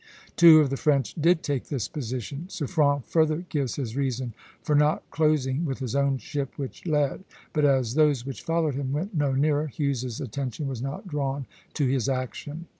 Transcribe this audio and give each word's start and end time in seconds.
Two 0.35 0.59
of 0.61 0.71
the 0.71 0.77
French 0.77 1.13
did 1.13 1.43
take 1.43 1.65
this 1.65 1.87
position. 1.87 2.47
Suffren 2.49 3.03
further 3.03 3.45
gives 3.49 3.75
his 3.75 3.95
reason 3.95 4.33
for 4.63 4.73
not 4.75 5.03
closing 5.11 5.63
with 5.63 5.77
his 5.77 5.95
own 5.95 6.17
ship, 6.17 6.53
which 6.57 6.87
led; 6.87 7.23
but 7.53 7.65
as 7.65 7.93
those 7.93 8.25
which 8.25 8.41
followed 8.41 8.73
him 8.73 8.91
went 8.93 9.13
no 9.13 9.33
nearer, 9.33 9.67
Hughes's 9.67 10.19
attention 10.19 10.67
was 10.67 10.81
not 10.81 11.07
drawn 11.07 11.45
to 11.75 11.85
his 11.87 12.09
action. 12.09 12.65